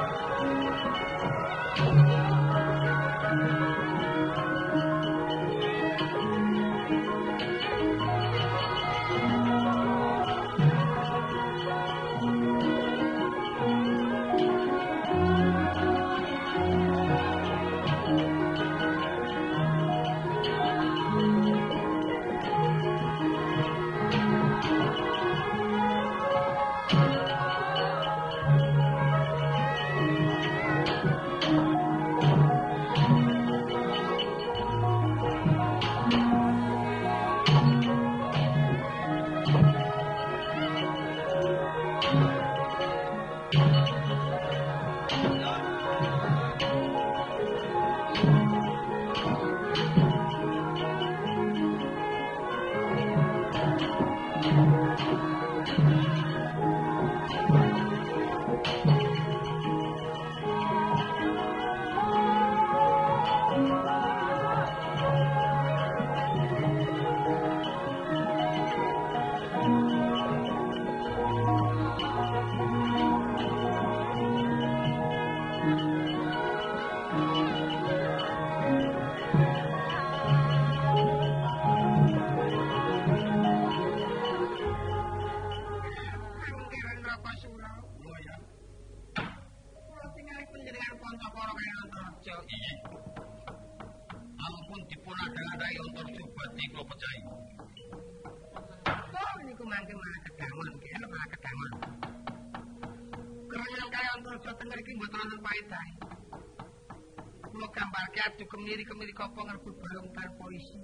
[108.35, 110.81] Adu kemiri-kemiri kopo ngerebut balung tar polisi.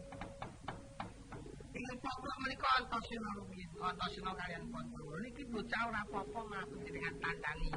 [1.75, 5.19] Ingin poplok menika antosina rumiyin, antosina kalian kontrol.
[5.19, 7.71] Niki bocah ora apa-apa malah dengan tandani.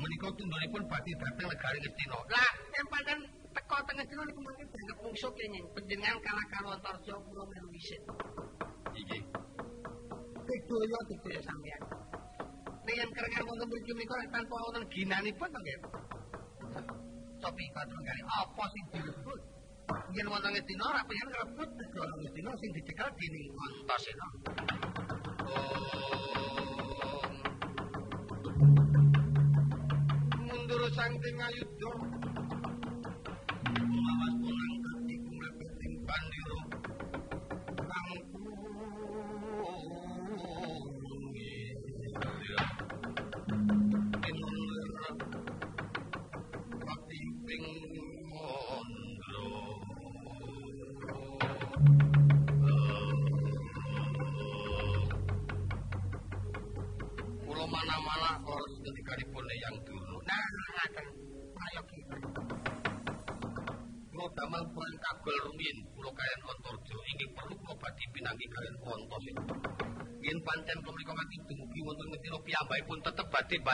[0.00, 2.18] Menika tundhonipun badhe dhateng negari Ngastina.
[2.32, 3.18] Lah, yen pancen
[3.52, 8.00] teko teng Ngastina niku mangke dianggep mungsuh kenging panjenengan kalah karo Antarja kula melu dhisik.
[8.94, 9.18] Iki.
[10.48, 12.03] Bedoyo bedoyo sampeyan.
[12.84, 15.78] Yen kerengan wonten mriki menika tanpa wonten ginanipun to nggih.
[17.40, 19.40] Sopi katru kali apa sing direbut?
[20.14, 24.26] Yen wonten Ngastina ora pengen ngrebut negara Ngastina sing dicekel dening Antasena.
[25.48, 25.84] Oh.
[30.44, 32.23] Mundur sangking ayudha.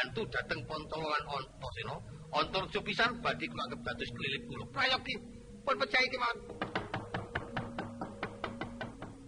[0.01, 1.95] Bantu dhateng Pontololan Antasena.
[2.33, 4.65] Antarja pisan badhe kulo anggap dados kelilip kulo.
[4.73, 5.15] Prayogi
[5.61, 6.39] pun percaya iki mawon.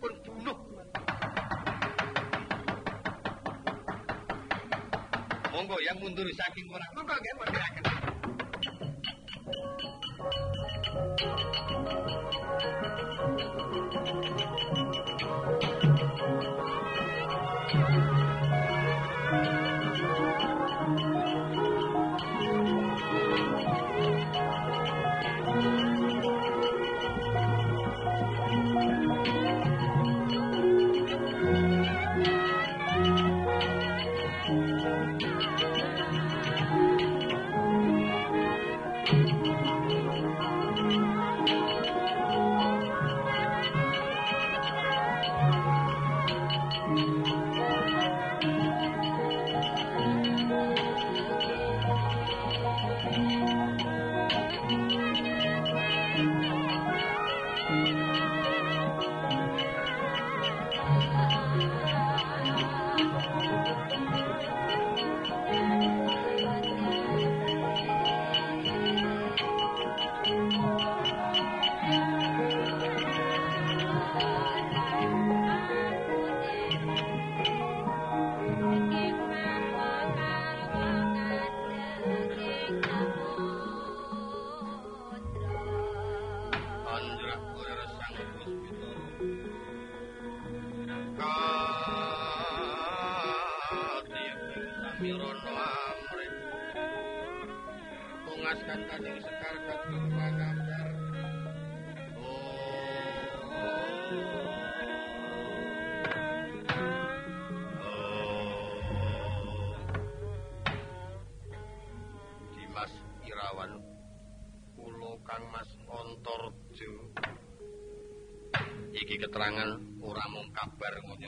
[0.01, 0.59] Pun bunuh.
[5.53, 6.87] Monggo yang mundur saking ora.
[6.97, 8.02] Monggo nggih munduraken.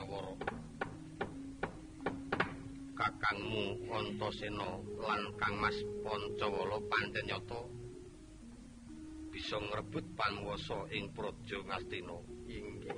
[0.04, 0.32] Ngonyawara
[2.94, 4.68] kakangmu Antasena
[5.00, 7.60] lan Kang Mas Pancawala pancen nyata
[9.32, 12.14] bisa ngrebut panguwasa ing Praja Ngastina.
[12.46, 12.94] Inggih.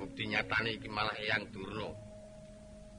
[0.00, 1.92] Bukti nyatane iki malah Eyang Durna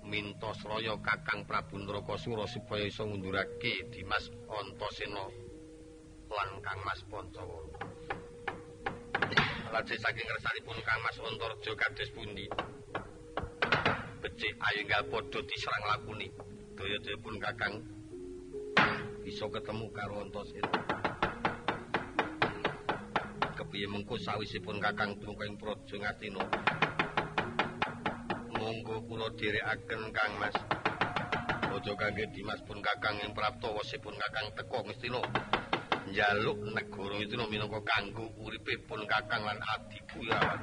[0.06, 5.26] minta sraya Kakang Prabu Ndrakasura supaya isa ngundurake Dimas Antasena
[6.30, 7.91] lan Kang Mas Pancawala.
[9.72, 12.46] Lajeng saking ngersanipun Kang Mas Antarja kados pundi?
[14.22, 16.28] becik enggal padha diserang lakune.
[16.78, 17.74] Daya-daya pun Kakang
[19.22, 20.72] bisa ketemu karo Antasena.
[23.58, 26.44] Kepiye mengko sawisipun Kakang tumeka ing Praja Ngastina.
[28.56, 30.58] Monggo kula dherekaken Kang Mas.
[31.72, 35.22] Aja kangge Dimas pun Kakang ing praptawasipun Kakang teka Ngastina.
[36.12, 40.60] Njaluk negara itu minangka kanggo uripipun Kakang lan adiku ya.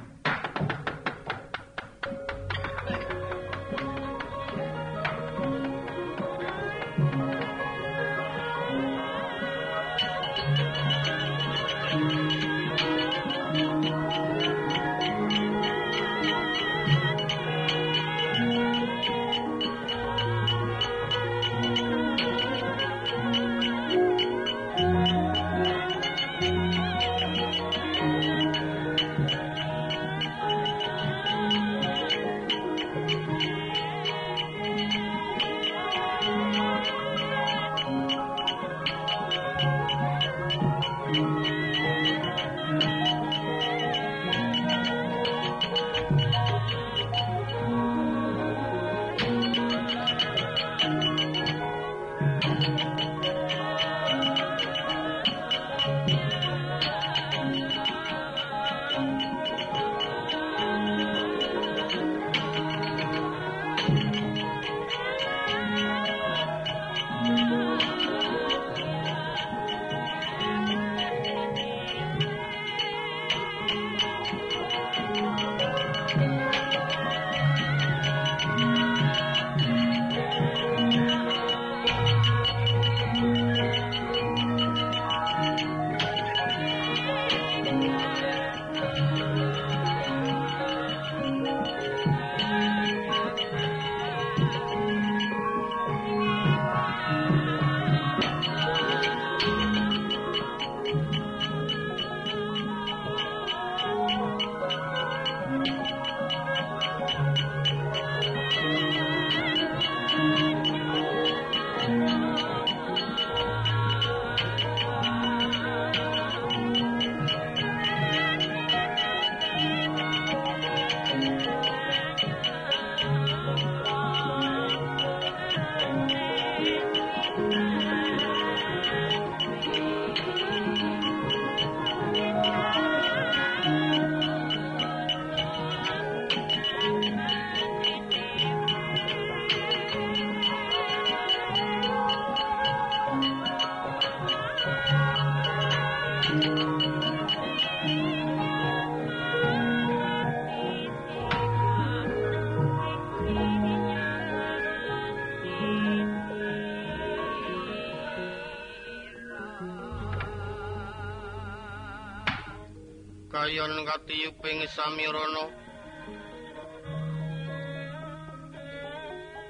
[163.29, 165.45] Kayon katiyuping samirana.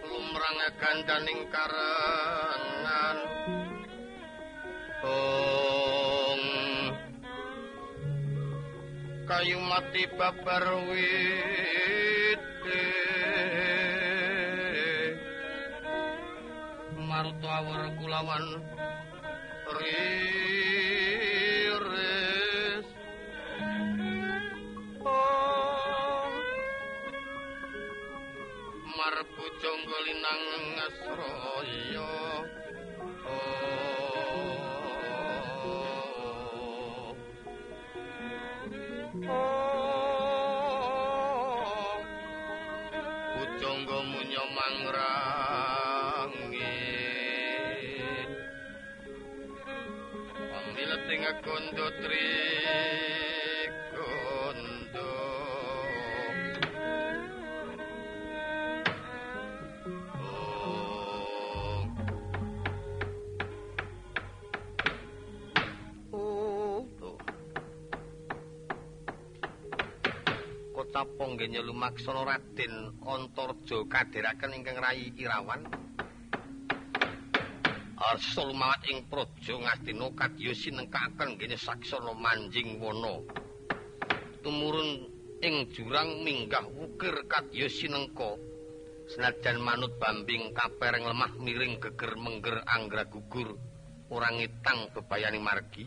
[0.04, 3.18] Lumrang gandaning karangan
[5.08, 6.44] ong
[9.32, 12.44] kayu mati babar wit
[17.00, 18.46] maruta awur kulawan.
[19.70, 20.39] Riris
[29.90, 31.59] nang asra
[71.20, 75.68] Nggih lumaksana Raden Antarja kadheraken ingkang rayi Irawan
[78.00, 83.20] Arsa lumawat ing praja Ngastina kadya sinengkaken ngene saksana manjing wana.
[84.40, 85.12] Tumurun
[85.44, 88.40] ing jurang minggah wukir kadya sinengka.
[89.12, 93.60] Senajan manut bambing kapereng lemah miring geger mengger anggra gugur
[94.08, 95.84] ora ngitang bebayaning margi.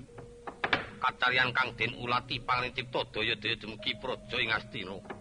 [1.00, 5.11] Kacarian kang den ulati pangricipta daya-daya dumugi praja ing Astina.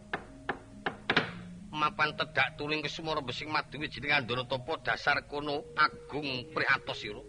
[1.81, 7.25] Mapan tedak tuling kesumara besing maduwi jeneng Andana Tapa dasar kono agung prihatos sira.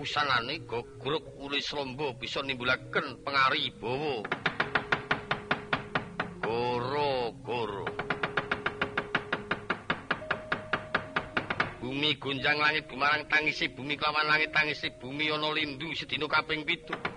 [0.00, 4.24] Usanane gogrok uli slombo bisa nimbulaken pengari bawa.
[6.40, 7.84] Goro-goro.
[11.84, 17.09] Bumi gunjang langit gumarang tangisi bumi kelawan langit tangisi bumi ana lindu sedina kaping 7.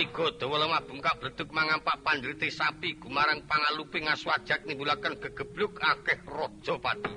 [0.00, 6.74] Tiga dawa lemah bungkak bledug mangampak pandriti sapi gumarang pangaluping aswajak nimbulaken gegebluk akeh raja
[6.80, 7.12] pati.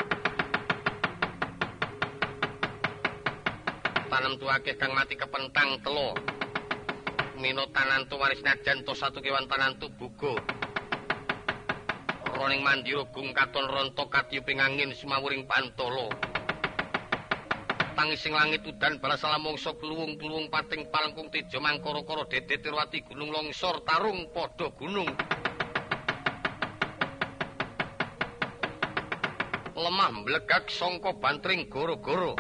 [4.11, 6.11] Tanem tuakeh kang mati kepentang telo.
[7.39, 10.35] Mino tanantu waris najan to satu kewan tanantu bugo.
[12.35, 16.11] Roning mandiro gung katon ronto katyuping angin sumawuring pantolo
[17.93, 24.29] tangising langit udan balas lamongso kluwung-kluwung pating palengkung tejo mangkara-kara dedet tirwati gunung longsor tarung
[24.33, 25.09] padha gunung.
[29.77, 32.33] Lemah mblegak sangka bantring goro-goro.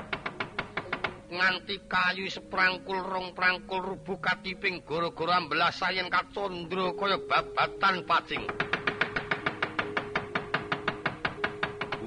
[1.33, 8.45] Nganti kayu seprangkul rong prangkul rubuh katiping goro-goro ambelas sayen kacondro kaya babatan pacing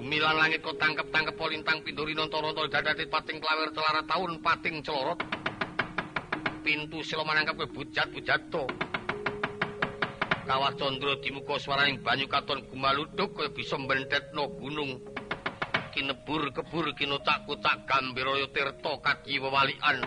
[0.06, 5.18] bumi lan langit kok tangkep-tangkep polintang pinduri nonton-nonton dadati pating klawer celara taun pating celorot.
[6.62, 8.70] Pintu silo manangkap ke bujat-bujat to.
[10.46, 15.02] Kawah condro di muka suaraning banyu katon gumaluduk kaya bisa mbendet no gunung.
[15.90, 20.06] Kinebur kebur kinotak kutak gambiroyo tirto kaki wawalian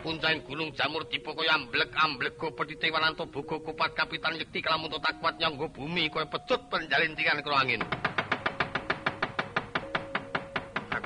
[0.00, 4.88] puncaing gunung jamur tipe kaya amblek amblek go petite wananto bugo kupat kapitan yekti kelamun
[4.88, 7.84] to takwat nyanggo bumi kaya pecut penjalin tingan angin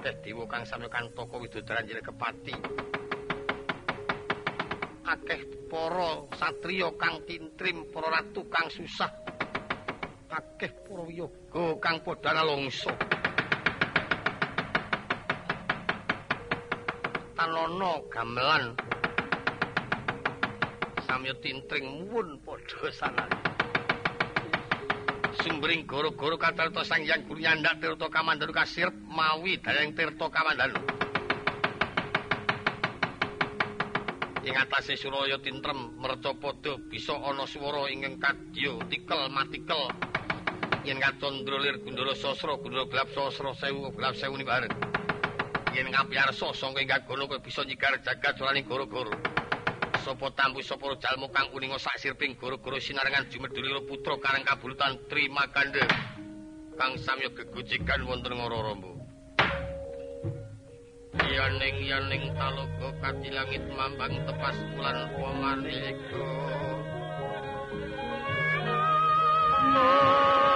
[0.03, 2.51] akeh dewa kang sami kan toko widodaran jere kepati
[5.07, 9.07] akeh para satriya kang tintrim para ratu kang susah.
[10.27, 12.91] Akeh para wiyaga kang padha nalongso.
[17.39, 18.75] Tanono gamelan.
[21.07, 22.91] Samya tintring muwun padha
[25.43, 30.79] sanane sumbering goro-goro katarta sang yang guru tirta kamandaru kasir mawi dayang tirta kamandaru
[34.43, 39.87] ing atase suraya tintrem merca padha bisa ana swara ingkang kadya tikel matikel.
[40.83, 44.45] Yen katondro lir gundala sasra gundala gelap sasra sewu gelap sewu ni
[45.79, 49.32] yen ngapiyarsa sangka ing gagono kowe bisa nyigar jagat jalaning goro-goro
[50.03, 55.87] sapa tambu sapa jalmu kang uninga sak sirping goro-goro sinarengan jumedulira putra karang kabulutan Trimakanda
[56.75, 58.99] kang samya gegojekan wonten ngoro-rombo.
[61.23, 66.27] Yaning yaning talaga kati langit mambang tepas bulan pamaneka
[69.73, 70.52] Oh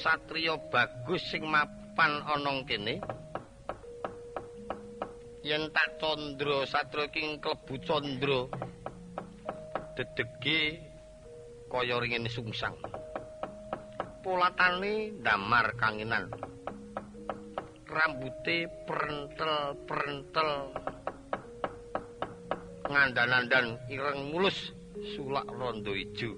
[0.00, 3.02] satriya bagus sing mapan ana kene.
[5.44, 8.48] Yen tak candra satriya king klebu candra
[9.96, 10.80] dedege
[11.68, 12.76] kaya ringene sungsang.
[14.20, 16.28] Polatane damar kangenan.
[17.90, 20.50] Rambute prentel-prentel.
[22.90, 24.74] Ngandan-andan ireng mulus
[25.14, 26.34] sulak rondo ijo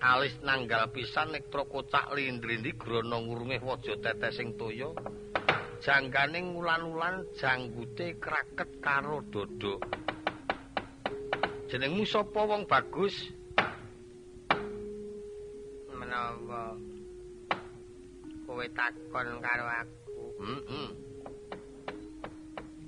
[0.00, 4.90] alis nanggal pisan nektra kocak lindrindi grana ngurunge waja tetesing toya.
[5.80, 9.80] Janggane ngulan-ulan janggute kraket karo dodo
[11.70, 13.14] jenengmu sapa wong bagus?
[15.94, 16.74] Menawa
[18.42, 20.24] kowe takon karo aku.
[20.42, 20.88] Heeh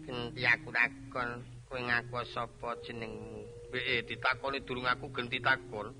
[0.02, 3.46] genti aku takon kowe ngaku sapa jenengmu?
[3.70, 5.94] Bee ditakoni durung aku genti takon.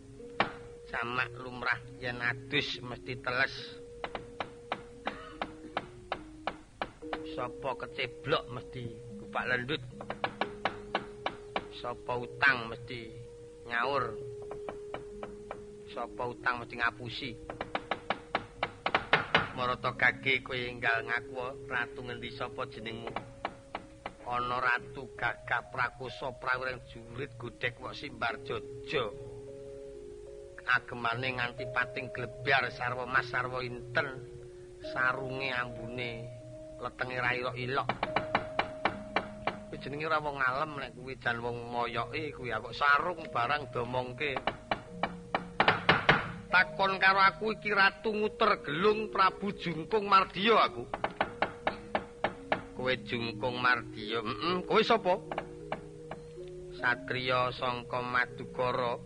[0.93, 3.81] Samak lumrah yen adus mesti teles.
[7.33, 9.81] Sapa keceblok mesti kupak lendut.
[11.81, 13.09] Sapa utang mesti
[13.73, 14.21] nyaur.
[15.97, 17.31] Sapa utang mesti ngapusi.
[19.57, 23.09] Marata kage kowe enggal ngaku ratu ngendi sapa jenengmu?
[24.23, 29.32] ana ratu gagah prakosa prawireng jurit godhek wok simbar jojo
[30.67, 34.09] agemane nganti pating glebyar sarwa mas sarwa inten
[34.93, 36.29] sarunge ambune
[36.83, 37.89] letenge ra ilok
[39.73, 44.37] kuwi jenenge ora wong ngalem nek kuwi jan wong moyoke kuwi kok sarung barang domongke.
[46.53, 50.85] Takon karo aku iki ratu nguter gelung prabu jungkung mardiya aku.
[52.77, 55.17] Kowe jungkung mardiya heeh kowe sapa?
[56.77, 59.01] Satriya sangka madukara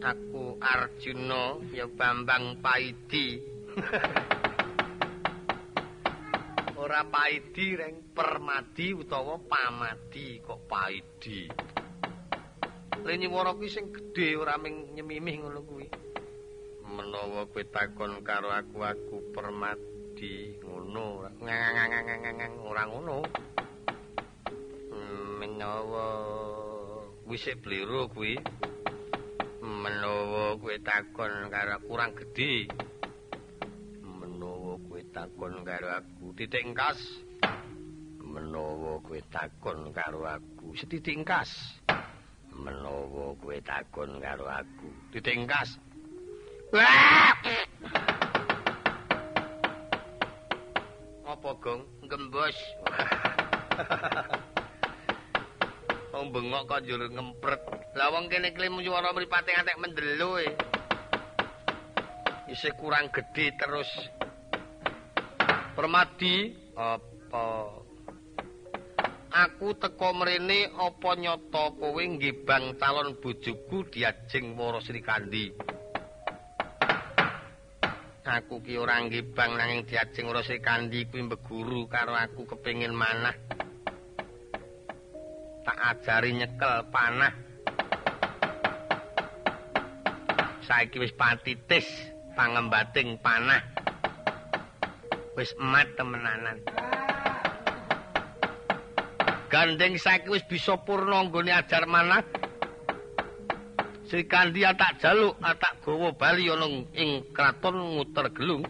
[0.00, 3.40] aku arjuna ya bambang paidi.
[6.80, 11.44] Ora paidi reng permadi utawa pamadi kok paidi?
[13.04, 15.86] Lenyuwara kuwi sing gedhe ora ming nyemimih ngono kuwi.
[16.90, 21.24] Menawa kowe takon karo aku aku permadi di ngono
[22.66, 23.24] ora ngono.
[25.40, 26.04] Menawa
[27.24, 28.36] wis bliru kuwi
[29.60, 32.64] menawa kowe takon karo kurang gedhe.
[34.00, 37.00] Menawa kowe takon karo aku titik engkas.
[38.24, 41.76] Menawa kowe takon karo aku setitik engkas.
[42.56, 45.76] Menawa kowe takon karo aku titik engkas.
[51.28, 51.84] Apa gong?
[52.08, 52.56] Gembos
[56.28, 57.62] bengok kok njur ngempret.
[57.96, 60.52] Lah wong kene klim swara mripate antek mendelo e.
[62.52, 63.88] Isih kurang gedhe terus.
[65.72, 67.80] Permadi apa?
[69.30, 75.54] Aku teko mrene apa nyata kowe nggibang calon bojoku diajeng Wara Sri Kandi
[78.30, 83.34] aku ki ora nggibang nanging diajeng ora kandi kuwi mbeguru karo aku kepengin manah
[85.66, 87.34] tak ajari nyekel panah
[90.64, 91.86] saiki wis patitis
[92.38, 93.60] pangembating panah
[95.36, 96.58] wis emat temenanan
[99.50, 102.22] gandeng saiki wis bisa purna nggone ajar manah
[104.10, 106.66] Sri Kandi tak jaluk tak gawa bali ana
[106.98, 108.66] ing kraton nguter gelung.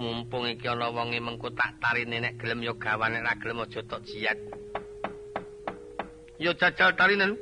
[0.00, 3.84] Mumpung iki ana wonge mengko tak tarine nek gelem ya gawane nek ra gelem aja
[3.84, 4.40] tok jiat.
[6.36, 7.40] Ya jajal tarinen.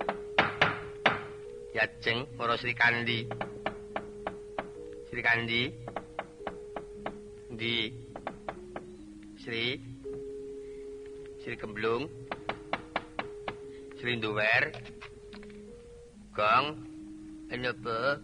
[1.75, 3.27] Ya jeng para Sri Kandi.
[5.11, 5.63] Sri Kandi.
[7.59, 7.91] Di
[9.43, 9.83] Sri
[11.43, 12.07] Sri Kemblung.
[13.99, 14.71] Sri Nduwer.
[16.31, 16.67] Gong.
[17.51, 18.23] Kenapa?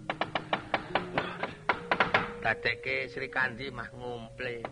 [2.46, 4.62] Dadekke Sri Kandi mah ngumple.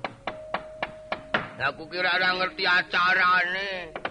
[1.58, 4.06] Aku kira ora ngerti acarane.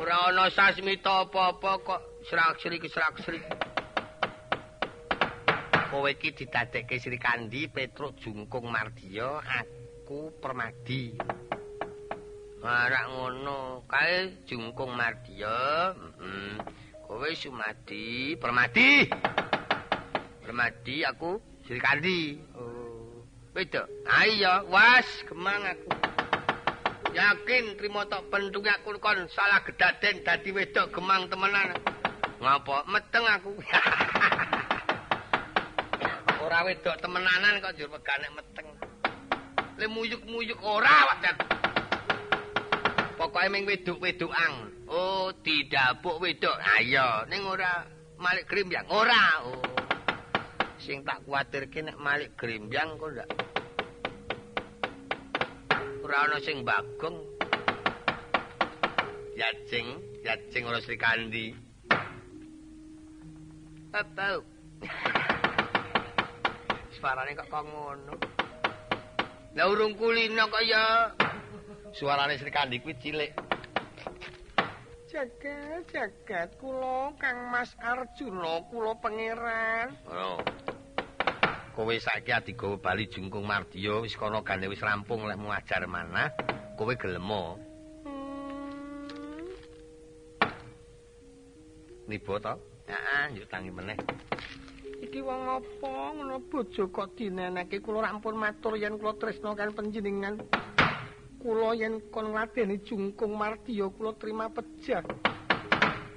[0.00, 3.36] Ora ana sasmita apa-apa kok serak-sri serak-sri.
[5.92, 11.20] Kowe iki didadekke Sri Kandi Petruk Jungkung Mardiya, aku Permadi.
[12.64, 16.56] Ora ngono, kae Jungkung Mardiya, heeh.
[17.04, 19.04] Kowe Sumadi, Permadi.
[20.40, 21.36] Permadi aku
[21.68, 22.40] Sri Kandi.
[22.56, 23.20] Oh.
[23.52, 23.84] Beda.
[24.08, 25.99] Ah iya, was gemang aku.
[27.10, 31.74] Yakin trimo tok pentunge aku kon salah gedaden dadi wedok gemang temenan.
[32.38, 33.50] Ngapa meteng aku?
[36.46, 38.68] ora wedok temenanan kok jur megane meteng.
[39.74, 41.36] Le muyuk-muyuk ora wajan.
[43.18, 44.70] Pokoke ming wedok-wedokan.
[44.86, 46.62] Oh, didapuk wedok.
[46.78, 47.90] Ayo, ning ora
[48.22, 48.86] malik grimbyang.
[48.86, 49.50] Ora.
[49.50, 49.58] Oh.
[50.78, 53.49] Sing tak kuwatirke nek malik grimbyang kok ndak
[56.10, 57.22] ora ana sing bagong.
[59.38, 59.94] Yajing,
[60.26, 61.54] yajing ora Sri Kandi.
[63.94, 64.42] Apa?
[66.98, 68.18] Suarane kok kok ngono.
[69.54, 71.14] Lah urung kulino kok ya.
[71.94, 73.30] Suarane Sri Kandi kuwi cilik.
[75.14, 79.94] Jagat, jagat, kula Kang Mas Arjuna, kula pangeran.
[80.10, 80.42] Oh.
[81.80, 86.28] Kowe saiki adigawa bali jungkung Mardiya wis kono gane wis rampung lek ngajar manah.
[86.76, 87.56] Kowe gelem Hmm.
[92.04, 92.52] nibo to?
[92.84, 93.96] Heeh, yuk tangi meneh.
[95.00, 95.88] Iki wong apa
[96.20, 100.36] ngono bojo kok dineneke kula rampun matur yen kula tresna kan panjenengan.
[101.40, 105.00] Kula yen kon ngladeni jungkung Mardiya kula terima pejah.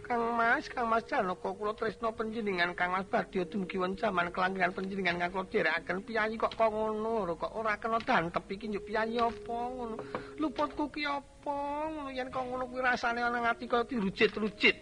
[0.03, 4.75] Kang Mas, Kang Mas Janaka kula tresna panjenengan Kang Mas Badya dumugi won jaman kelanggengan
[4.75, 9.15] panjenengan kang kula dherekaken piyayi kok kok ngono kok ora kena dantep iki njuk piyayi
[9.23, 9.95] apa ngono.
[10.35, 11.55] Luputku ki apa
[11.87, 14.77] ngono yen kok ngono kuwi rasane ana ngati kaya dirujit-rujit.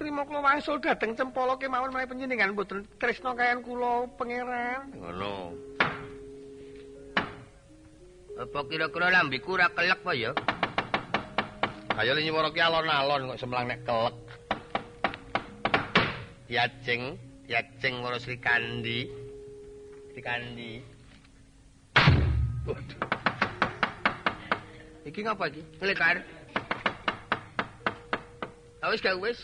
[0.00, 4.96] Trima kula wangsul dhateng cempala kemawon menawi panjenengan mboten tresna kayan kula pangeran.
[4.96, 5.52] Ngono.
[8.32, 10.32] Apa kira-kira lambiku ora kelek apa ya?
[11.92, 14.16] Kaya le nyuwara ki alon-alon kok semlang nek kelek.
[16.48, 19.12] Yajeng, yajeng waro Sri Kandi.
[20.12, 20.80] Sri Kandi.
[22.64, 23.00] Waduh.
[25.04, 25.60] Iki ngapa iki?
[25.84, 26.16] Ngelekar.
[28.80, 29.38] Ah, wis gak wis.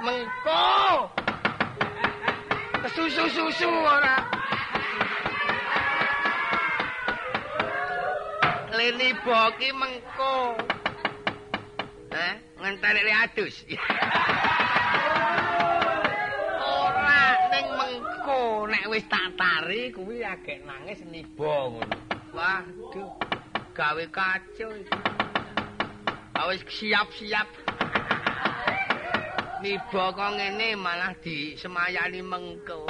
[0.00, 0.64] Mengko.
[2.96, 4.39] Susu-susu ora.
[8.70, 10.54] Leni boki mengko.
[12.10, 13.56] Eh, ngenteni le adus.
[16.62, 21.96] Ora ning mengko nek wis tak tari kuwi agek nangis nibo ngono.
[22.30, 23.10] Waduh,
[23.74, 24.98] gawe kacau iki.
[26.38, 27.48] Ah, Wis siap-siap.
[29.66, 32.86] Nibo kok ngene malah disemayani mengko.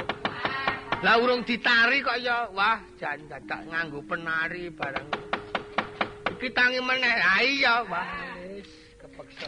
[1.01, 5.20] Lah urung ditari kok ya wah jan dadak nganggo penari barang.
[6.41, 7.21] Iki tangi meneh.
[7.21, 8.01] Ha iya wah
[8.49, 8.65] wis
[8.97, 9.45] kepeksa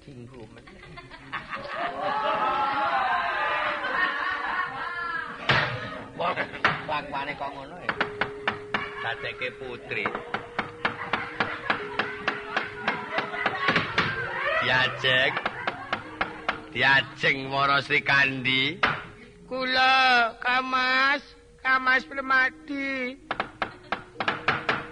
[0.00, 0.80] dinggo meneh.
[6.16, 6.32] Wah,
[6.88, 7.92] bangwane kok ngono ya.
[9.04, 10.08] Dadekke putri.
[14.64, 15.34] Diajeng.
[16.72, 18.80] Diajeng Mara Sri Kandi.
[19.44, 21.20] Kula Kamas,
[21.60, 23.20] Kamas Permadi.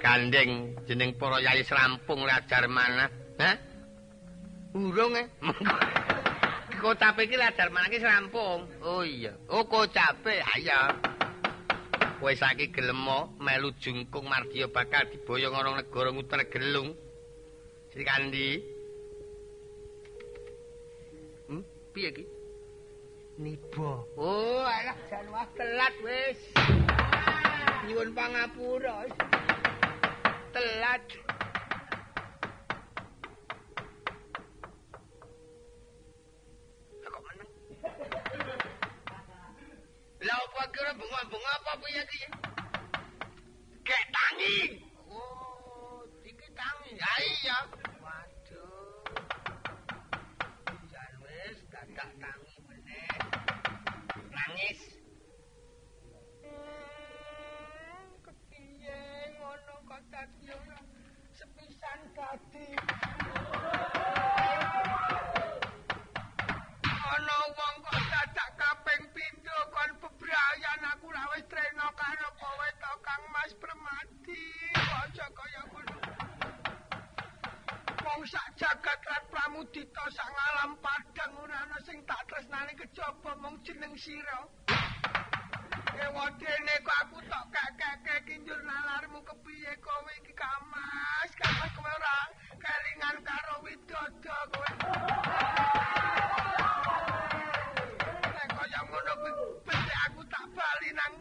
[0.05, 3.11] Gandeng jeneng para yai serampung lajar manah.
[3.39, 3.57] Hah?
[4.75, 5.27] Urung eh.
[6.83, 8.67] Kocape iki lajar manah iki serampung.
[8.83, 9.37] Oh iya.
[9.51, 10.43] Oh kocape.
[10.57, 10.81] Ayo.
[12.23, 13.03] Kowe saiki gelem
[13.43, 16.95] melu jungkung Mardiya bakal diboyong orang negara nguter gelung.
[17.91, 18.63] Sri Kandi.
[21.51, 22.25] Hmm, piye iki?
[23.43, 24.07] Nibo.
[24.15, 25.27] Oh, alah jan
[25.59, 26.39] telat wis.
[27.91, 29.11] Nyuwun pangapura.
[30.93, 31.09] Telat.
[40.21, 42.23] Lah apa kira bengok-bengok apa piye iki?
[43.89, 44.05] Kek
[78.23, 83.59] Wong sak jagat lan pramudita sak ngalam padang ora ana sing tak tresnani kejaba mung
[83.67, 84.47] jeneng sira.
[85.99, 92.19] Ewadene kok aku tok kakek kinjur nalarmu kepiye kowe iki kamas, kamas kowe ora
[92.63, 94.71] kelingan karo widodo kowe.
[98.23, 101.15] Nek kaya ngono kuwi aku tak bali nang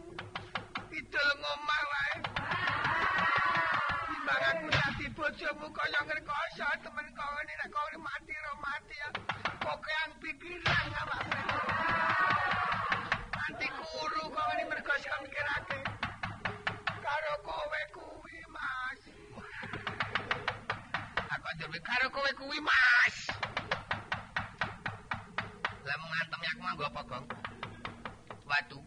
[0.94, 1.81] idul ngomah
[5.22, 9.08] bojomu kaya ngrekoso temen kowe nek kowe mati ro mati ya.
[9.62, 11.58] Kok yang pikiran awakmu.
[13.30, 15.78] Nanti kuru kowe ini mergo mikirake.
[16.98, 19.00] Karo kowe kuwi, Mas.
[21.38, 23.16] Aku ndur karo kowe kuwi, Mas.
[25.86, 27.26] Lah mengantem aku nganggo apa, Gong?
[28.42, 28.78] Watu.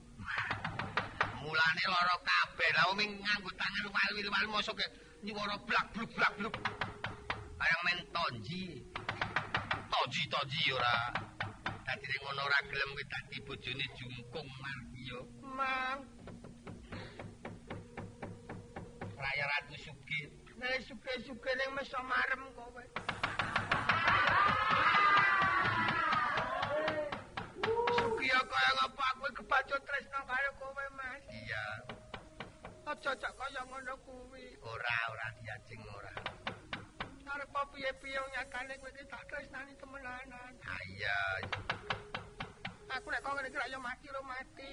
[1.39, 2.69] Mulane lara kabeh.
[2.75, 4.83] Lah wong nganggo tangan wal-wal mosok
[5.25, 6.55] nyuwara blak bluk blak bluk.
[7.59, 8.85] Kaya men tonji.
[9.91, 10.95] Tonji tonji ora.
[11.85, 15.19] Dadi ning ngono ora gelem kuwi dadi bojone Jungkung Mardiya.
[15.57, 15.99] Mang,
[19.17, 20.45] Raya Ratu Sugih.
[20.59, 22.83] nek suke-suke ning mesa marem kowe.
[27.97, 30.33] Sukiya kaya ngapa aku kebacut tresno karo kowe.
[30.35, 30.44] Iya,
[32.95, 34.55] Aja cak kaya ngono kuwi.
[34.63, 36.15] ora ora diajeng ora.
[37.27, 40.55] Arep piye-piye nyakane kowe iki tak tresnani temenanan.
[40.63, 41.19] Ah, iya.
[42.95, 44.71] Aku nek kok ngene iki yo mati ro mati.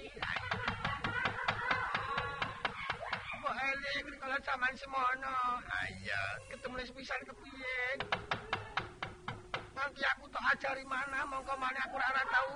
[3.43, 5.59] Kok eling kalau zaman semono.
[5.67, 6.23] Ah, iya.
[6.47, 7.79] ketemu les pisan kepiye
[9.75, 12.53] nanti aku tak ajari mana mongko mana aku ora tahu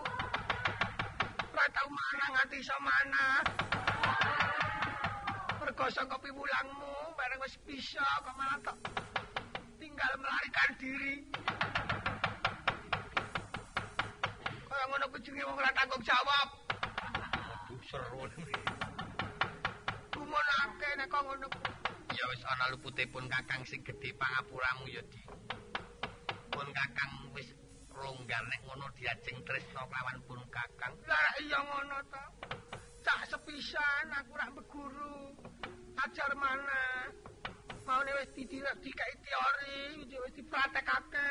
[1.51, 3.43] ora tahu mana nganti iso mana
[5.67, 8.79] mergo saka piwulangmu bareng wis bisa kok malah tak
[9.75, 11.27] tinggal melarikan diri
[14.63, 16.47] kaya ngono ku jenenge wong ora tanggung jawab
[17.67, 18.23] Aduh, seru.
[20.15, 21.47] kumonake nek kok ngono
[22.15, 25.21] Ya wis ana luputipun Kakang sing gedhe pangapuramu ya di.
[26.47, 27.51] Pun Kakang wis
[27.91, 30.95] ronggar nek ngono diajeng tresna kelawan pun Kakang.
[31.05, 32.23] Lah iya ngono to.
[33.03, 35.46] Cak sepisan aku rak beguru.
[35.97, 37.09] Ajar mana?
[37.81, 41.29] Maune wis didirak dikai teori, wis dipraktekake.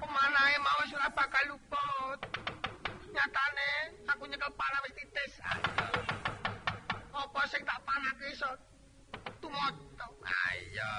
[0.00, 2.20] Pemanahe mau wis ora bakal luput.
[3.08, 3.70] Nyatane
[4.04, 5.32] aku nyekel panah wis titis.
[7.14, 8.50] Apa sing tak panake iso
[9.40, 10.08] tumoto.
[10.28, 10.94] Ayo.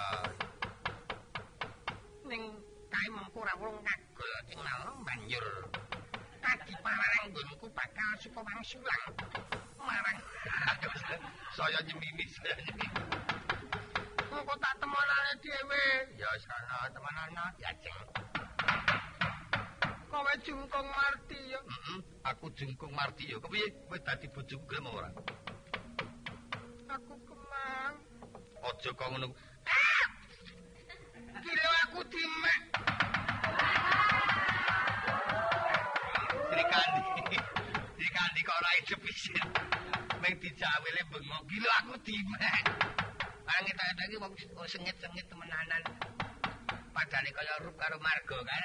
[2.25, 2.41] Ning
[2.89, 5.47] kae mengko ora wong Kagol sing nalo banjur.
[6.41, 9.13] Kadi parang nggonku bakal suka wangsulang.
[9.85, 10.17] Marang.
[11.55, 12.87] saya nyemimi, saya nyemimi.
[14.33, 15.85] Mengko tak temonane dhewe.
[16.19, 17.99] Ya sana teman-teman diajeng.
[20.15, 21.59] Kowe jungkung marti ya.
[21.59, 23.35] Heeh, aku jengkung Marti ya.
[23.35, 25.11] Kepiye kowe dadi bojoku gelem ora?
[26.87, 27.95] Aku kemang.
[28.63, 29.27] Aja kok ngono.
[31.43, 32.61] Kilo aku dimek.
[36.47, 37.37] Srikandi.
[37.99, 39.74] Srikandi kok ora hidup isin.
[40.25, 41.41] Meng dijawele bengok.
[41.45, 42.65] Gila aku dimek.
[43.45, 44.33] Ange tak ada iki wong
[44.65, 45.85] sengit-sengit temenanan.
[46.89, 48.63] Padahal kaya rup karo marga kan.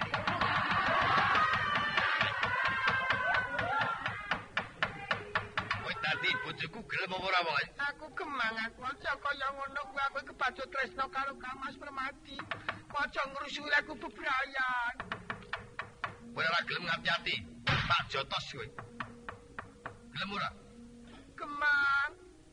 [6.01, 7.57] Dadi bojoku gelem apa ora wong?
[7.93, 12.41] Aku kemang aku aja kaya ngono kuwi aku kebacut tresno karo Kamas Permati.
[12.89, 14.95] Aja ngrusuli aku bebrayan.
[16.33, 17.37] Kowe ora gelem ngati-ati.
[17.69, 18.67] Tak jotos kowe.
[20.17, 20.49] Gelem ora?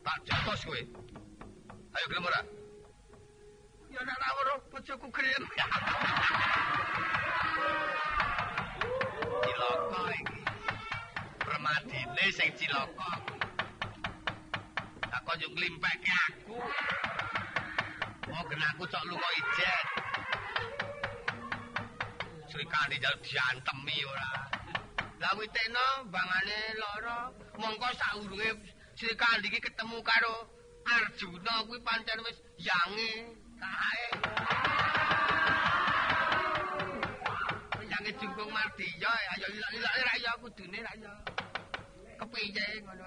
[0.08, 0.82] Tak jotos kowe.
[2.00, 2.39] Ayo gelem ora?
[3.91, 5.44] Ya nek ora weruh bojoku gelem.
[9.44, 10.40] Cilaka iki.
[11.44, 13.12] Permadine sing cilaka.
[15.12, 16.56] Tak kok yo nglimpeke aku.
[18.32, 19.86] Mau genaku cok lunga ijen.
[22.48, 24.32] Srikandi jal diantemi ora.
[25.19, 27.19] Lah kuwi tekno bangane lara.
[27.60, 30.50] Mongko saurunge Srikandi iki ketemu karo
[30.81, 33.29] Arjuna kuwi pancen wis yange
[33.62, 34.06] kae.
[37.85, 41.13] Yange jungkung Mardiya ayo ilak-ilak ra ya kudune ra ya.
[42.17, 43.06] Kepiye ngono.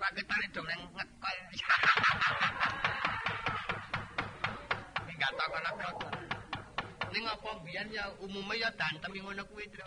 [0.00, 1.36] Paketane dong nang ngekol.
[5.04, 5.98] Enggak tak ana kok.
[7.12, 9.84] Ning apa biyen ya umume ya dantem ngono kuwi, Tru.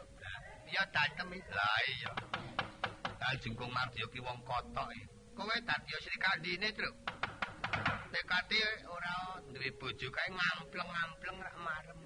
[0.70, 2.37] Ya dantem lah iya.
[3.28, 5.04] Dal jungkung Mardiya ki wong kotok iki.
[5.36, 6.88] Kowe dadi Sri Kandine, Tru.
[8.08, 8.56] Tekati
[8.88, 12.00] ora duwe bojo kae ngampleng-ngampleng rak marem.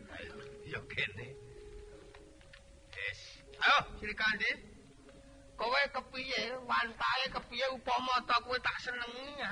[0.65, 1.38] Ya kene.
[2.89, 3.22] Wis.
[3.61, 4.49] Ayo, Sri Kandi.
[5.53, 6.57] Kowe kepiye?
[6.65, 9.51] Wantae kepiye upama ta kowe tak senengi ya?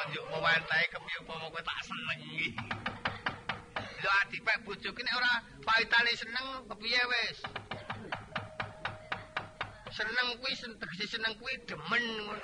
[0.01, 2.57] Konjuk wantae kepiye upama kowe tak senengi?
[4.01, 7.39] Lho adipek bojoku nek ora paitane seneng kepiye wis?
[9.93, 12.41] Seneng kuwi sen- tegese seneng kuwi demen ngono.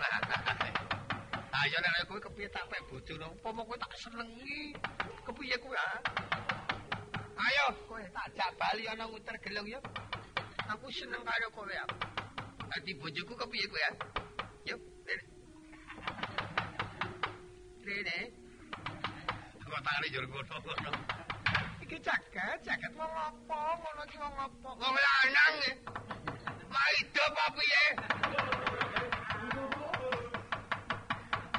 [1.64, 4.76] Ayo nek kowe kepiye tak pek bojone, upama kowe tak senengi.
[5.24, 5.96] Kepiye kowe ah?
[7.40, 9.80] Ayo kowe tak jak bali ana nguter gelung ya.
[10.76, 11.88] Aku seneng karo kowe ya.
[12.68, 13.92] Dadi bojoku kepiye kowe ya?
[17.86, 18.18] Rene.
[19.62, 20.58] Kok tak Mari jur ngono.
[21.86, 23.60] Iki jagat, jagat wong apa?
[23.78, 24.68] Ngono iki wong apa?
[24.74, 25.54] Wong lanang.
[26.66, 27.84] Maido apa piye?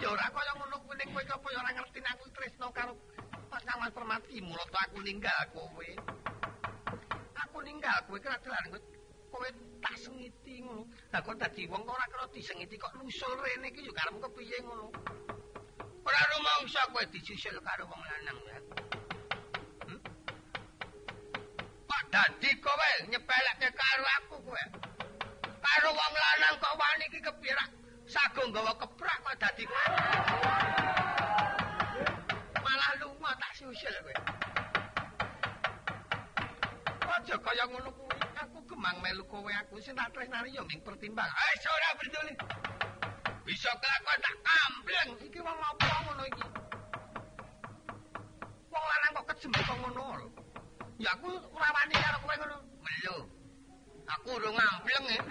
[0.04, 2.92] Ya ora kaya ngono kuwi ning kowe apa ya ora ngerti aku tresno karo
[3.48, 5.90] pasangan permati mulo to aku ninggal kowe.
[7.48, 8.76] Aku ninggal kowe kira dalan
[9.32, 9.48] kowe
[9.80, 10.92] tak sengiti ngono.
[11.08, 14.92] Lah kok dadi wong ora kira disengiti kok nusul rene iki yo karepmu kepiye ngono.
[16.08, 18.60] Ora rumangsa kowe disusul karo wong lanang ya.
[19.84, 20.00] Hmm?
[21.84, 24.64] Kok dadi kowe nyepelekke karo aku kowe?
[25.44, 27.64] Karo wong lanang kok wani iki kepiye
[28.08, 29.86] sagung gawa keprak kok dadi kowe.
[32.64, 34.16] Malah lunga tak susul kowe.
[37.18, 38.16] Aja kaya ngono kuwi.
[38.48, 41.28] Aku gemang melu kowe aku sing tak tresnani yo ming pertimbang.
[41.28, 42.34] Eh ora peduli.
[43.48, 45.10] Bisa kelakuan tak kambleng.
[45.24, 46.46] Iki wong apa ngono iki?
[48.68, 50.28] Wong lanang kok kejembek kok ngono lho.
[51.00, 52.58] Ya aku ora wani karo kowe ngono.
[52.84, 53.18] Melu.
[54.04, 55.22] Aku urung ngambleng ya.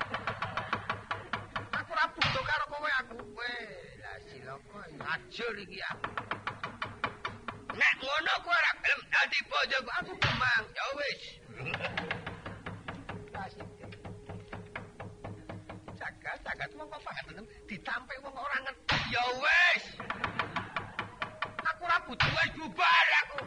[1.77, 3.17] Aku ora butuh karo kowe aku.
[3.37, 6.09] Weh, lah siloko ajur iki aku.
[7.77, 10.64] Nek ngono kowe ora gelem dadi bojoku, aku kembang.
[10.73, 11.21] Ya wis.
[16.27, 17.07] Jagat, jagat wong kok
[17.70, 18.99] ditampek wong ora ngerti.
[19.14, 19.85] Ya wis.
[21.70, 23.39] Aku ora butuh Wis bubar aku.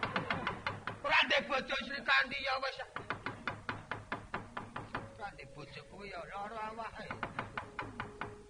[1.04, 2.80] Ora ndek bojo Sri Kandi ya wis.
[4.96, 7.12] Ora ndek bojo kuwi ya lara awake.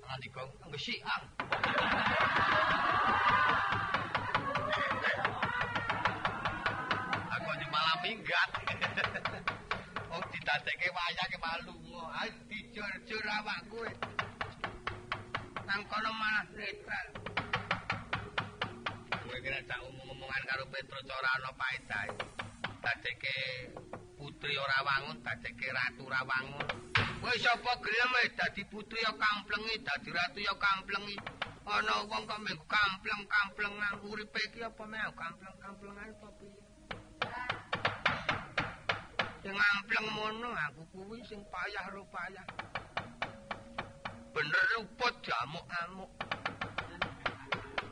[0.06, 1.22] Nanti kok ngesikan.
[7.34, 8.50] Aku aja malah minggat.
[10.14, 10.22] Oh
[10.94, 11.74] wayah ke malu.
[12.22, 13.90] Ayo dijur-jur awakku.
[15.70, 17.08] Nang kono malah netral.
[19.22, 22.10] Kowe kira tak omong-omongan karo Petro ora ana paedahe.
[22.82, 23.38] Dadekke
[24.18, 26.66] putri ora wangun, dadekke ratu ora wangun.
[27.22, 31.22] Kowe sapa gelem dadi putri ya kamplengi, dadi ratu ya kamplengi.
[31.70, 36.62] Ana wong kok mung kampleng-kamplengan uripe iki apa meh kampleng-kamplengan apa piye?
[39.46, 42.69] Sing ngampleng mono aku kuwi sing payah ro payah.
[44.40, 46.08] Bener luput jamuk-amuk.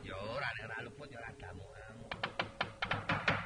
[0.00, 2.12] Ya ora nek ora luput ya ora jamuk-amuk.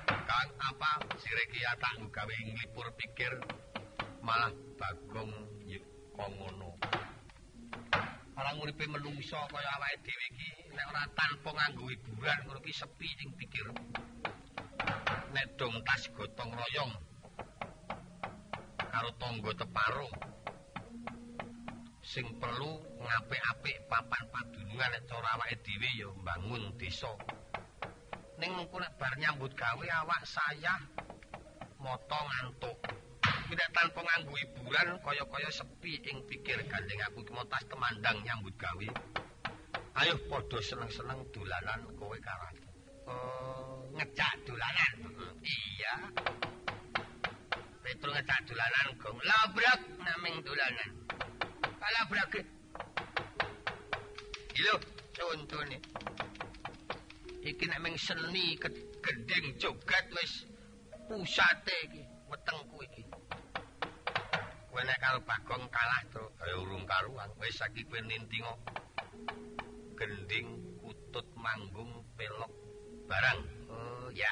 [0.07, 3.43] Kang apa sire ki ya tak gawe nglipur pikir
[4.23, 5.35] malah bagong
[6.15, 6.79] kok ngono.
[8.39, 13.11] Orang uripe menungso kaya awake dhewe iki nek ora tanpa nganggo hiburan ngono ki sepi
[13.19, 13.67] sing pikir.
[15.35, 16.95] Nek dong tas gotong royong
[18.79, 20.32] karo tangga teparo
[22.03, 27.15] sing perlu ngapik-apik papan padunungan nek cara awake dhewe ya mbangun desa.
[28.43, 30.83] Ning mengko nek bar nyambut gawe awak saya
[31.79, 32.79] moto ngantuk.
[33.23, 38.89] Tidak tanpa nganggo hiburan kaya-kaya sepi ing pikir gandeng aku ki tas temandang nyambut gawe.
[40.03, 42.67] Ayo padha seneng-seneng dolanan kowe karo aku.
[43.13, 44.95] Oh, ngejak dolanan.
[45.45, 45.95] Iya.
[47.85, 49.19] Petro ngejak dolanan gong.
[49.21, 51.02] Labrak naming dolanan.
[51.83, 52.39] Kalabrak.
[54.55, 54.77] Ilo,
[55.11, 55.83] contone.
[57.43, 58.55] Iki nek meng seni
[59.03, 60.47] gendeng jogat wis
[61.11, 63.03] pusate iki, wetengku iki.
[64.71, 67.35] Kowe nek karo Bagong kalah to, ya urung karuan.
[67.43, 68.55] Wis saiki kowe nintingo.
[69.99, 72.53] Gending kutut manggung pelok
[73.11, 73.41] barang.
[73.75, 74.31] Oh, ya.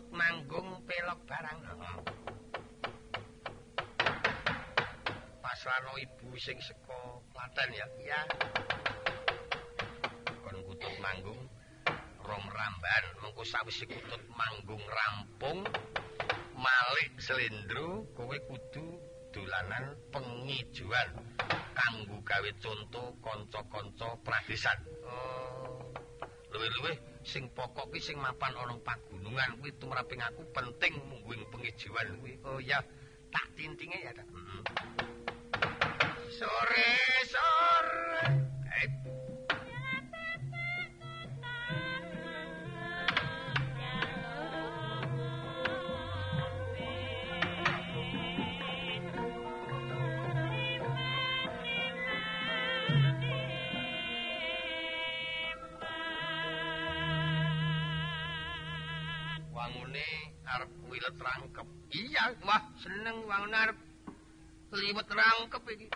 [0.00, 1.60] Kutut manggung pelok barang.
[5.44, 7.84] Pasrano ibu sing saka Klaten ya.
[8.00, 8.20] Iya.
[10.40, 11.36] Kon kutut manggung
[12.24, 15.68] rom ramban mengko sawise kutut manggung rampung
[16.56, 19.04] malik selendro kowe kudu
[19.36, 21.12] dolanan pengijuan
[21.76, 24.80] kanggo gawe conto kanca-kanca pradesan.
[25.04, 25.92] Oh.
[26.56, 32.40] Luwih-luwih sing pokok ki sing mapan ana pagunungan kuwi tumraping aku penting mungguing pengijuan kuwi.
[32.48, 32.80] Oh ya,
[33.28, 34.12] tak tintinge ya.
[34.16, 34.62] Mm.
[36.32, 36.90] Sore
[37.28, 37.59] sore.
[61.10, 61.66] Arep wilet rangkep.
[61.90, 63.78] Iya, wah seneng wangune arep
[64.70, 65.86] liwet rangkep iki.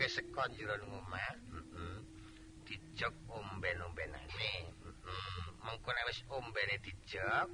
[0.00, 2.00] Ditokke saka jero omah heeh
[2.64, 7.48] dijog omben-ombenane heeh mengko nek wis ombene dijog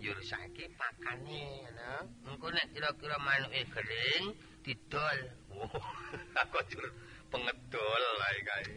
[0.00, 1.92] njur saiki pakane ngono.
[2.24, 4.24] Mengko nek kira-kira manuke gering
[4.64, 5.18] didol.
[6.40, 6.86] Aku njur
[7.28, 8.74] pengedol ae kae.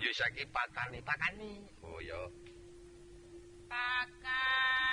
[0.00, 1.52] Yo saiki pakane pakane.
[1.84, 2.20] Oh ya
[3.68, 4.89] gare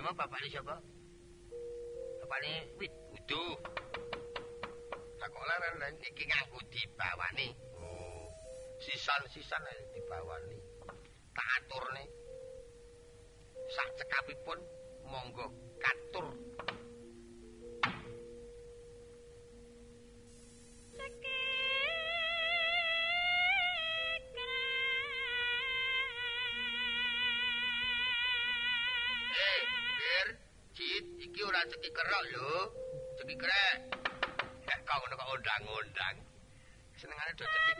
[0.00, 0.76] sing dhisik dhewe bapakne sapa
[2.20, 3.56] bapakne wit uduh
[5.20, 7.52] tak kok leren iki nganggo dibawani.
[7.76, 8.32] Oh.
[8.80, 10.56] Sisan-sisan ae dibawani.
[11.36, 12.04] Tak aturne.
[13.68, 14.64] Sak cekapipun
[15.04, 16.29] monggo katur
[35.50, 36.16] undang-undang.
[36.94, 37.74] Senengane do ceki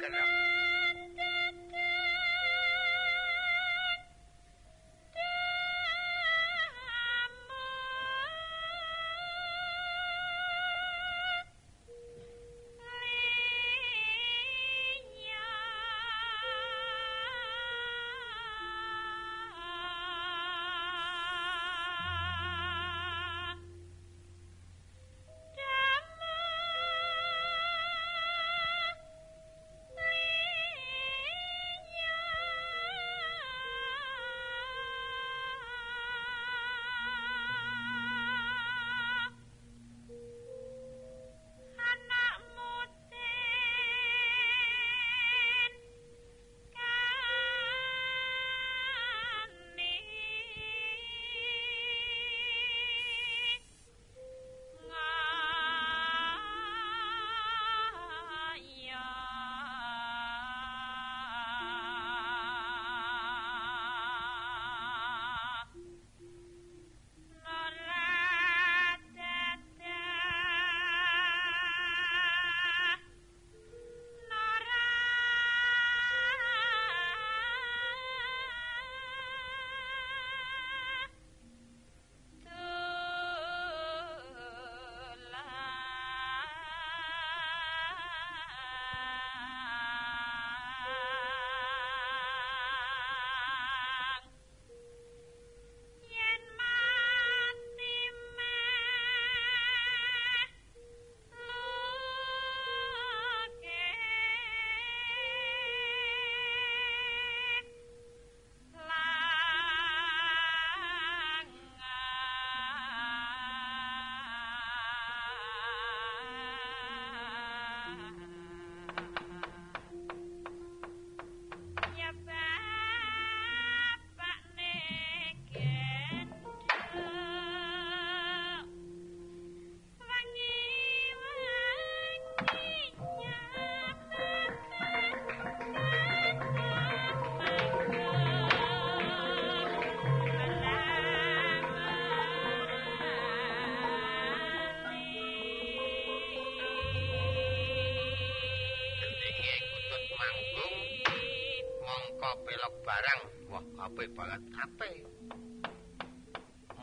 [154.01, 154.41] Apik banget.
[154.57, 155.05] Apik.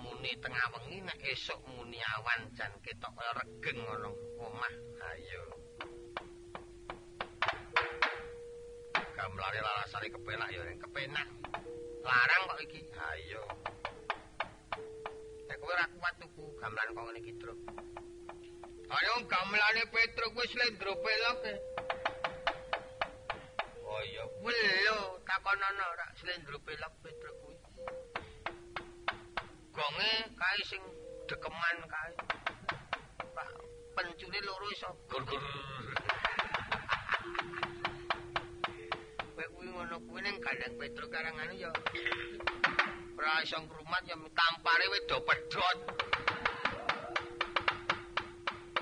[0.06, 4.74] Muni tengah wengi nek esuk muni awan jan ketok kaya regeng ngono omah.
[5.02, 5.44] Ayo.
[9.18, 10.78] Gamlare larasane kepenak ya, Reng.
[10.78, 11.26] Kepenak.
[12.06, 12.86] Larang kok iki.
[12.86, 13.42] Ayo.
[15.50, 17.60] Nek kowe ora kuat tuku gamelan kok ngene iki, Truk.
[18.94, 21.40] Ayo gamelane Petruk wis lendro pelok.
[21.50, 21.56] e.
[23.90, 26.97] Oh iya, welo takonono ora slendro pelok.
[29.78, 30.82] Gonge kae sing
[31.30, 32.14] dekeman kae.
[33.38, 33.50] Pak
[33.94, 35.44] pencune loro iso gur gur.
[39.38, 41.70] Kowe kuwi ngono kuwi ning kandang Petruk karangan ya.
[43.22, 45.78] Ora iso ngrumat ya tampare wedo pedhot.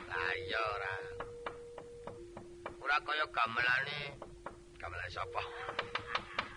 [0.07, 0.95] Lah iya ora.
[2.79, 3.99] Ora kaya gamelane
[4.79, 5.43] gamelan sapa?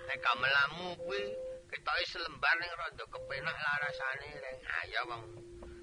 [0.07, 4.59] Nek gamelanmu kuwi ketoke selembar ning rada kepenak larasane reng.
[4.81, 5.23] Ayo wong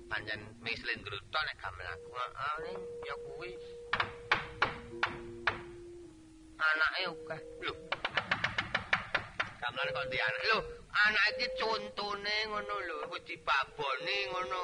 [0.10, 2.10] pancen wis lendruto nek gamelanku.
[2.18, 3.52] Heeh ning ya kuwi.
[6.58, 7.42] Anake akeh.
[7.66, 7.74] Lho.
[9.62, 10.44] Gamelan kok di anak.
[10.50, 10.60] Lho,
[11.06, 14.64] anak iki contone ngono lho, wis dibaboni ngono.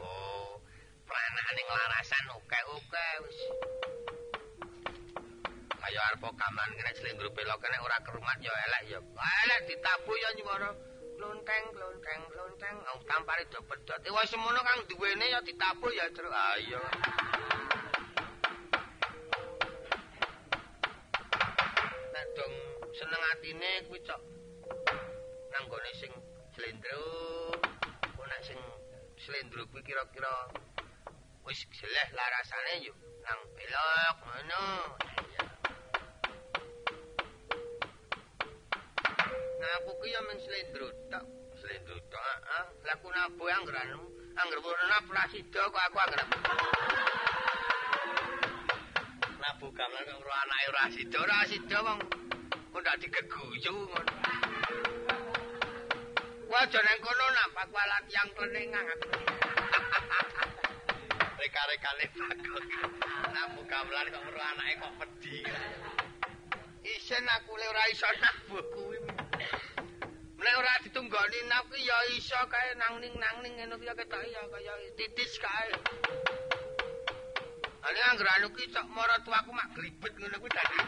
[0.00, 0.56] Oh,
[1.04, 3.40] pranak ning larasan oke-oke wis.
[5.82, 8.98] Kaya arep gamelan kena slendro pelok nek ora kerumat ya elek ya.
[9.42, 10.70] Elek ditabuh ya nyuwara.
[11.18, 12.76] Klonteng, klonteng, klonteng.
[12.86, 13.98] Wong tampare do pedhot.
[14.06, 16.30] Eh wis semono kang duwene ya ditabuh ya, Tru.
[16.30, 16.82] Ayo.
[22.14, 22.54] Nek dong
[22.94, 24.22] seneng atine kuwi cok.
[25.50, 26.12] Nang gone sing
[26.54, 27.06] slendro.
[28.22, 28.58] Nek sing
[29.18, 30.30] slendro kuwi kira-kira
[31.42, 32.94] wis jeleh larasane yo
[33.26, 34.62] nang belok ngono.
[39.62, 41.24] Aku ki yo men slendro tok.
[41.60, 42.64] Slendro tok, heeh.
[42.86, 43.88] Lah ku nabu anggeran.
[44.32, 46.22] Angger warna prasida kok aku angger.
[49.42, 51.98] Nabu gamelan karo anake ora sida, ora sida wong
[52.72, 54.14] kok ndak digeguyu ngono.
[56.50, 59.08] Wah, jane kono nampak kuala tiang kelenengang aku.
[61.40, 62.64] Reka-rekane bagok.
[63.30, 65.38] Nabu gamelan kok karo anake kok pedhi.
[66.82, 68.91] Isen aku le ora iso nabuh kuwi.
[70.42, 74.74] Nek ora ditunggoni nap ki ya iso kae nang-ning-nang-ning ngono ki ya ketok ya kaya
[74.98, 75.70] titis kae.
[77.86, 80.78] Ane anggere anu ki cok mara tuaku mak glibet ngono kuwi dadi.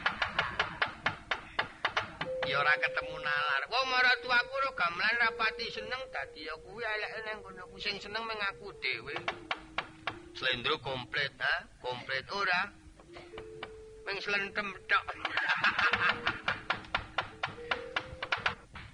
[2.51, 3.63] Ya ora ketemu nalar.
[3.71, 7.97] Wong mara tuaku ro gamelan rapati seneng dadi ya kuwi eleke nang kono kuwi sing
[8.03, 9.15] seneng meng aku dhewe.
[10.35, 11.55] Slendro komplit ha?
[11.79, 12.75] Komplit ora.
[14.03, 15.07] Meng slentem tok.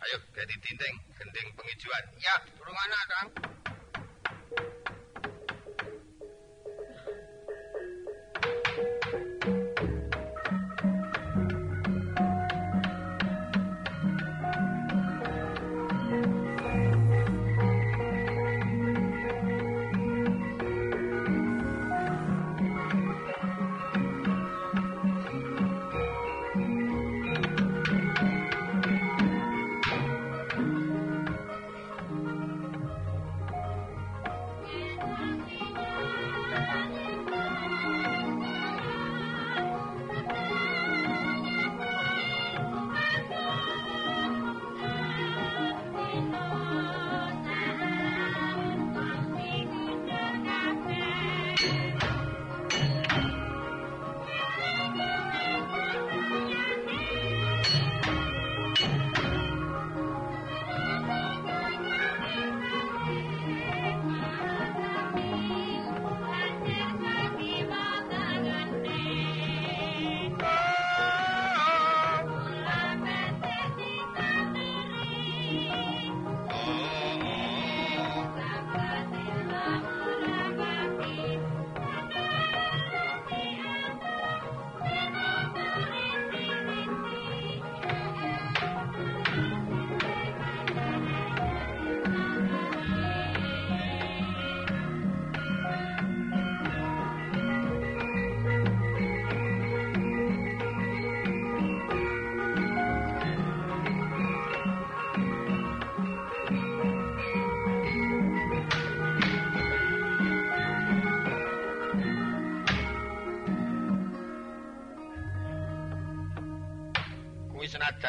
[0.01, 2.05] Ayo, jadi tinting, gending pengijuan.
[2.17, 3.60] Ya, durung ana, Kang.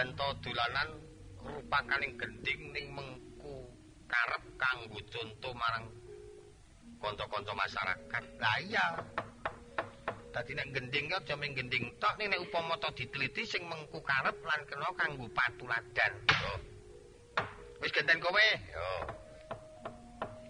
[0.01, 0.89] Kuwi senajan to dolanan
[1.45, 3.69] rupakaning gending ning mengku
[4.09, 5.85] karep kanggo conto marang
[6.97, 8.23] kanca-kanca masyarakat.
[8.41, 8.85] Lah iya.
[10.33, 14.65] Dadi nek gending aja mung gending tok nek upama to diteliti sing mengku karep lan
[14.65, 16.13] kena kanggo patuladan.
[16.33, 16.51] Yo.
[17.85, 18.47] Wis genten kowe?
[18.73, 18.89] Yo.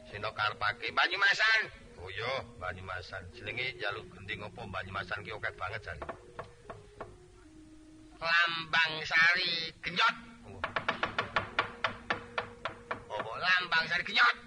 [0.08, 1.62] Sino karepake Banyumasan?
[2.00, 3.28] Oh iya, Banyumasan.
[3.36, 6.31] Jenenge jaluk gending apa Banyumasan ki akeh banget jane.
[8.22, 10.16] Lambang Sari Genyot.
[13.10, 14.38] Oh, Lambang Sari Genyot.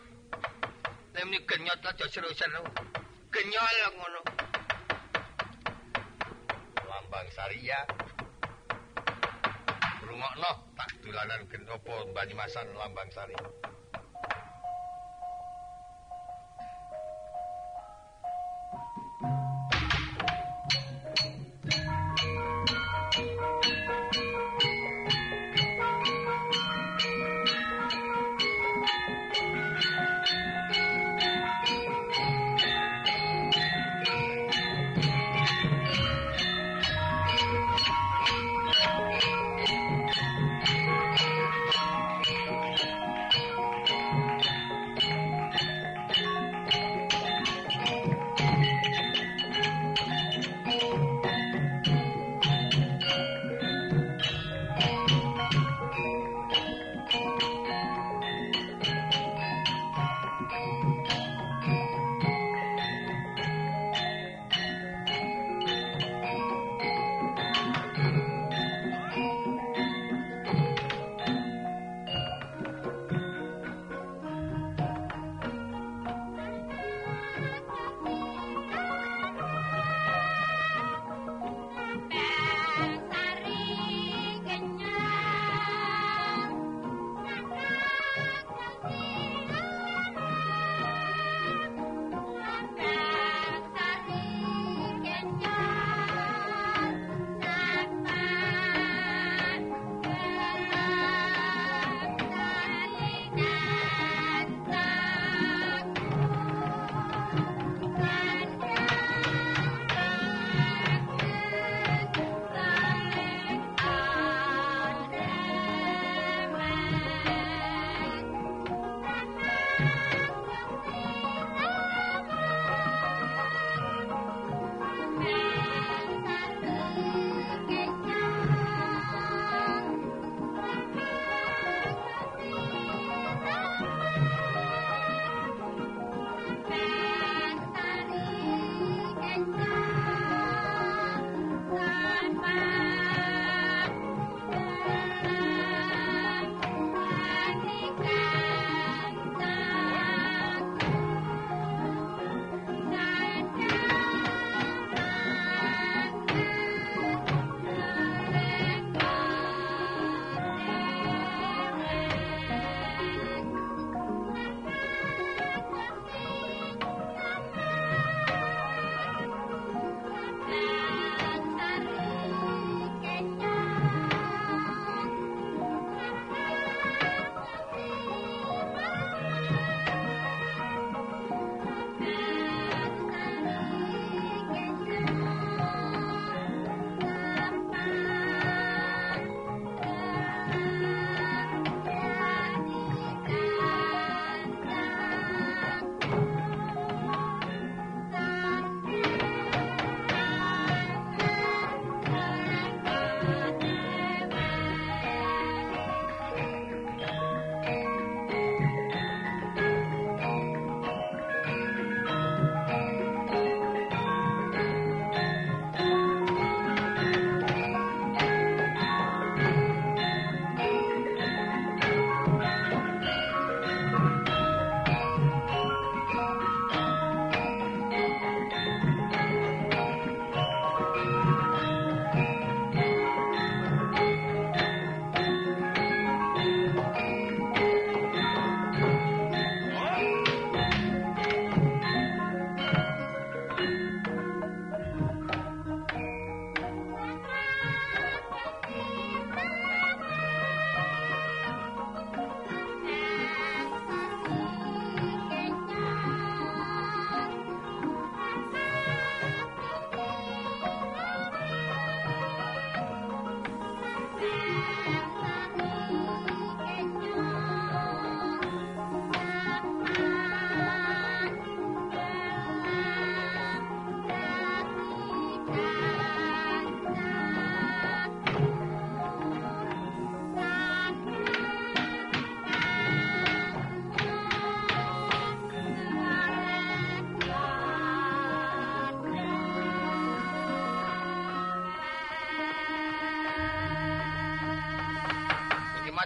[1.10, 2.62] Nek muni genyot aja seru-seru.
[3.34, 4.22] Genyol ngono.
[6.86, 7.82] Lambang Sari ya.
[10.06, 13.34] Rungokno tak dolanan gen apa Banyumasan Lambang Sari.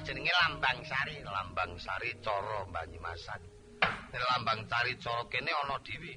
[0.08, 1.20] Jenenge Lambang Sari.
[1.20, 3.42] Lambang Sari cara Banyumasan.
[4.08, 6.16] Nek Lambang Sari cara kene ana dhewe.